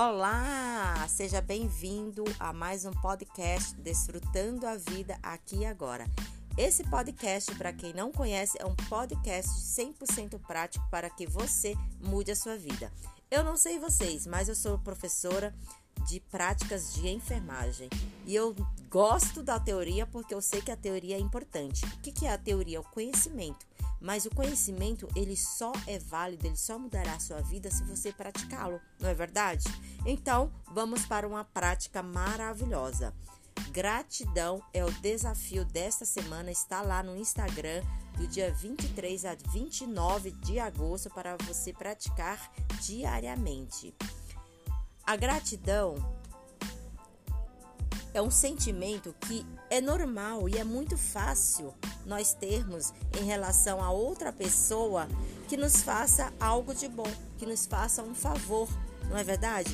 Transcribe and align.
Olá, 0.00 1.08
seja 1.08 1.40
bem-vindo 1.40 2.22
a 2.38 2.52
mais 2.52 2.84
um 2.84 2.92
podcast 2.92 3.74
Desfrutando 3.80 4.64
a 4.64 4.76
Vida 4.76 5.18
aqui 5.20 5.56
e 5.56 5.66
agora. 5.66 6.06
Esse 6.56 6.84
podcast, 6.84 7.52
para 7.56 7.72
quem 7.72 7.92
não 7.92 8.12
conhece, 8.12 8.56
é 8.60 8.64
um 8.64 8.76
podcast 8.88 9.50
100% 9.50 10.38
prático 10.46 10.88
para 10.88 11.10
que 11.10 11.26
você 11.26 11.74
mude 12.00 12.30
a 12.30 12.36
sua 12.36 12.56
vida. 12.56 12.92
Eu 13.28 13.42
não 13.42 13.56
sei 13.56 13.80
vocês, 13.80 14.24
mas 14.24 14.48
eu 14.48 14.54
sou 14.54 14.78
professora 14.78 15.52
de 16.06 16.20
práticas 16.20 16.94
de 16.94 17.08
enfermagem 17.08 17.90
e 18.24 18.36
eu 18.36 18.54
gosto 18.88 19.42
da 19.42 19.58
teoria 19.58 20.06
porque 20.06 20.32
eu 20.32 20.40
sei 20.40 20.62
que 20.62 20.70
a 20.70 20.76
teoria 20.76 21.16
é 21.16 21.20
importante. 21.20 21.84
O 21.84 21.98
que 21.98 22.24
é 22.24 22.32
a 22.32 22.38
teoria? 22.38 22.80
O 22.80 22.84
conhecimento. 22.84 23.66
Mas 24.00 24.24
o 24.26 24.30
conhecimento, 24.30 25.08
ele 25.16 25.36
só 25.36 25.72
é 25.86 25.98
válido, 25.98 26.46
ele 26.46 26.56
só 26.56 26.78
mudará 26.78 27.14
a 27.14 27.20
sua 27.20 27.40
vida 27.40 27.70
se 27.70 27.82
você 27.84 28.12
praticá-lo, 28.12 28.80
não 29.00 29.08
é 29.08 29.14
verdade? 29.14 29.64
Então, 30.06 30.52
vamos 30.72 31.04
para 31.04 31.26
uma 31.26 31.44
prática 31.44 32.02
maravilhosa. 32.02 33.12
Gratidão 33.72 34.62
é 34.72 34.84
o 34.84 34.90
desafio 34.90 35.64
desta 35.64 36.04
semana, 36.04 36.50
está 36.50 36.80
lá 36.80 37.02
no 37.02 37.16
Instagram 37.16 37.82
do 38.16 38.26
dia 38.26 38.52
23 38.52 39.24
a 39.24 39.34
29 39.34 40.30
de 40.32 40.58
agosto 40.58 41.10
para 41.10 41.36
você 41.36 41.72
praticar 41.72 42.50
diariamente. 42.80 43.94
A 45.04 45.16
gratidão 45.16 45.94
é 48.12 48.22
um 48.22 48.30
sentimento 48.30 49.14
que 49.20 49.46
é 49.70 49.80
normal 49.80 50.48
e 50.48 50.58
é 50.58 50.64
muito 50.64 50.96
fácil 50.96 51.74
nós 52.06 52.32
termos 52.32 52.92
em 53.20 53.24
relação 53.24 53.82
a 53.82 53.90
outra 53.90 54.32
pessoa 54.32 55.08
que 55.48 55.56
nos 55.56 55.82
faça 55.82 56.32
algo 56.40 56.74
de 56.74 56.88
bom, 56.88 57.10
que 57.38 57.46
nos 57.46 57.66
faça 57.66 58.02
um 58.02 58.14
favor, 58.14 58.68
não 59.08 59.16
é 59.16 59.24
verdade? 59.24 59.70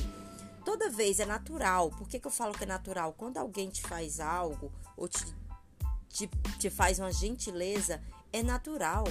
Toda 0.63 0.89
vez 0.89 1.19
é 1.19 1.25
natural. 1.25 1.91
Por 1.91 2.07
que, 2.07 2.19
que 2.19 2.27
eu 2.27 2.31
falo 2.31 2.53
que 2.53 2.63
é 2.63 2.67
natural? 2.67 3.13
Quando 3.13 3.37
alguém 3.37 3.69
te 3.69 3.81
faz 3.81 4.19
algo 4.19 4.71
ou 4.97 5.07
te, 5.07 5.23
te, 6.09 6.27
te 6.59 6.69
faz 6.69 6.99
uma 6.99 7.11
gentileza, 7.11 8.01
é 8.33 8.41
natural 8.41 9.05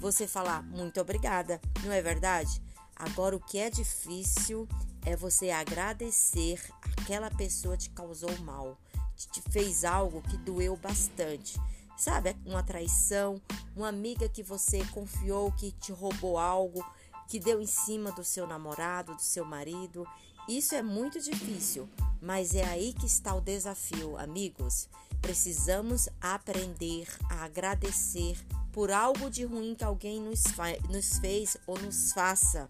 você 0.00 0.26
falar 0.26 0.62
muito 0.62 1.00
obrigada, 1.00 1.60
não 1.82 1.92
é 1.92 2.02
verdade? 2.02 2.62
Agora, 2.96 3.34
o 3.36 3.40
que 3.40 3.58
é 3.58 3.70
difícil 3.70 4.68
é 5.04 5.16
você 5.16 5.50
agradecer 5.50 6.60
aquela 6.82 7.30
pessoa 7.30 7.76
te 7.76 7.90
causou 7.90 8.36
mal, 8.38 8.78
te 9.16 9.42
fez 9.50 9.84
algo 9.84 10.22
que 10.22 10.36
doeu 10.36 10.76
bastante. 10.76 11.60
Sabe, 11.96 12.36
uma 12.44 12.62
traição, 12.62 13.40
uma 13.76 13.88
amiga 13.88 14.28
que 14.28 14.42
você 14.42 14.84
confiou 14.86 15.52
que 15.52 15.70
te 15.72 15.92
roubou 15.92 16.38
algo, 16.38 16.84
que 17.28 17.38
deu 17.38 17.60
em 17.60 17.66
cima 17.66 18.10
do 18.12 18.24
seu 18.24 18.46
namorado, 18.46 19.14
do 19.14 19.22
seu 19.22 19.44
marido. 19.44 20.06
Isso 20.48 20.74
é 20.74 20.82
muito 20.82 21.20
difícil, 21.20 21.88
mas 22.20 22.54
é 22.54 22.64
aí 22.64 22.92
que 22.92 23.06
está 23.06 23.34
o 23.34 23.40
desafio, 23.40 24.18
amigos. 24.18 24.88
Precisamos 25.22 26.08
aprender 26.20 27.08
a 27.30 27.44
agradecer 27.44 28.36
por 28.72 28.90
algo 28.90 29.30
de 29.30 29.44
ruim 29.44 29.74
que 29.74 29.84
alguém 29.84 30.20
nos, 30.20 30.42
nos 30.90 31.18
fez 31.18 31.56
ou 31.66 31.78
nos 31.78 32.12
faça 32.12 32.68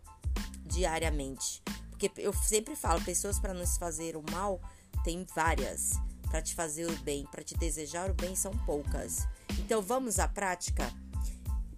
diariamente. 0.65 1.63
Porque 1.91 2.13
eu 2.17 2.33
sempre 2.33 2.77
falo, 2.77 3.03
pessoas 3.03 3.39
para 3.39 3.55
nos 3.55 3.77
fazer 3.77 4.17
o 4.17 4.23
mal 4.31 4.61
tem 5.03 5.27
várias. 5.35 5.93
Para 6.35 6.43
te 6.43 6.53
fazer 6.53 6.85
o 6.91 6.97
bem, 7.05 7.25
para 7.31 7.45
te 7.45 7.57
desejar 7.57 8.11
o 8.11 8.15
bem 8.15 8.35
são 8.35 8.51
poucas. 8.67 9.25
Então 9.57 9.81
vamos 9.81 10.19
à 10.19 10.27
prática? 10.27 10.83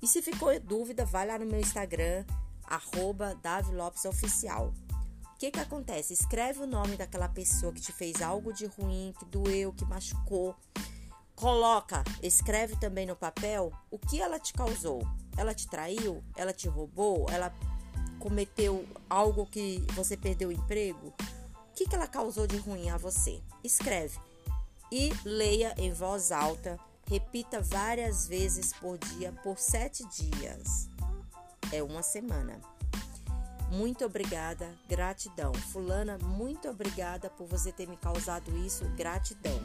E 0.01 0.07
se 0.07 0.23
ficou 0.23 0.59
dúvida, 0.59 1.05
vai 1.05 1.27
lá 1.27 1.39
no 1.39 1.45
meu 1.45 1.61
Instagram, 1.61 2.25
arroba 2.65 3.39
Oficial. 4.09 4.73
O 5.35 5.37
que, 5.39 5.51
que 5.51 5.61
acontece? 5.61 6.15
Escreve 6.15 6.61
o 6.61 6.67
nome 6.67 6.97
daquela 6.97 7.29
pessoa 7.29 7.71
que 7.71 7.83
te 7.83 7.93
fez 7.93 8.23
algo 8.23 8.51
de 8.51 8.65
ruim, 8.65 9.13
que 9.19 9.27
doeu, 9.27 9.75
que 9.75 9.85
machucou. 9.85 10.57
Coloca, 11.35 12.03
escreve 12.23 12.77
também 12.77 13.05
no 13.05 13.15
papel 13.15 13.71
o 13.91 13.99
que 13.99 14.23
ela 14.23 14.41
te 14.41 14.55
causou. 14.55 15.07
Ela 15.37 15.53
te 15.53 15.69
traiu? 15.69 16.25
Ela 16.35 16.55
te 16.55 16.67
roubou? 16.67 17.27
Ela 17.29 17.55
cometeu 18.19 18.89
algo 19.11 19.45
que 19.45 19.85
você 19.93 20.17
perdeu 20.17 20.49
o 20.49 20.53
emprego, 20.53 21.09
o 21.09 21.75
que, 21.75 21.87
que 21.87 21.95
ela 21.95 22.07
causou 22.07 22.47
de 22.47 22.57
ruim 22.57 22.89
a 22.89 22.97
você? 22.97 23.43
Escreve 23.63 24.19
e 24.91 25.11
leia 25.25 25.75
em 25.77 25.93
voz 25.93 26.33
alta. 26.33 26.79
Repita 27.09 27.61
várias 27.61 28.27
vezes 28.27 28.73
por 28.73 28.99
dia 28.99 29.33
por 29.43 29.59
sete 29.59 30.05
dias. 30.09 30.89
É 31.73 31.83
uma 31.83 32.03
semana. 32.03 32.61
Muito 33.71 34.05
obrigada, 34.05 34.73
gratidão. 34.89 35.53
Fulana, 35.55 36.19
muito 36.19 36.69
obrigada 36.69 37.29
por 37.31 37.47
você 37.47 37.73
ter 37.73 37.89
me 37.89 37.97
causado 37.97 38.57
isso, 38.59 38.85
gratidão. 38.97 39.61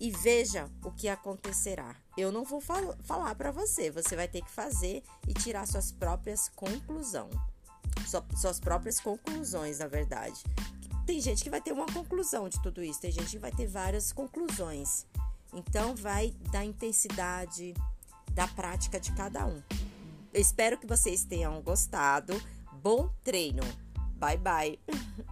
E 0.00 0.10
veja 0.10 0.70
o 0.82 0.90
que 0.90 1.08
acontecerá. 1.08 1.94
Eu 2.16 2.32
não 2.32 2.44
vou 2.44 2.60
fal 2.60 2.96
falar 3.04 3.34
para 3.34 3.50
você, 3.50 3.90
você 3.90 4.16
vai 4.16 4.26
ter 4.26 4.42
que 4.42 4.50
fazer 4.50 5.02
e 5.28 5.34
tirar 5.34 5.66
suas 5.66 5.92
próprias 5.92 6.48
conclusões 6.48 7.34
suas 8.36 8.60
próprias 8.60 9.00
conclusões, 9.00 9.78
na 9.78 9.86
verdade. 9.86 10.42
Tem 11.06 11.20
gente 11.20 11.44
que 11.44 11.50
vai 11.50 11.60
ter 11.60 11.72
uma 11.72 11.86
conclusão 11.86 12.48
de 12.48 12.60
tudo 12.62 12.82
isso, 12.82 13.00
tem 13.00 13.12
gente 13.12 13.30
que 13.30 13.38
vai 13.38 13.52
ter 13.52 13.66
várias 13.66 14.12
conclusões. 14.12 15.06
Então, 15.52 15.94
vai 15.94 16.34
da 16.50 16.64
intensidade 16.64 17.74
da 18.32 18.48
prática 18.48 18.98
de 18.98 19.12
cada 19.12 19.46
um. 19.46 19.62
Eu 20.32 20.40
espero 20.40 20.76
que 20.78 20.86
vocês 20.86 21.24
tenham 21.24 21.60
gostado. 21.62 22.34
Bom 22.82 23.08
treino. 23.22 23.62
Bye, 24.16 24.38
bye. 24.38 24.78